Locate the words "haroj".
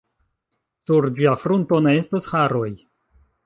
2.33-2.69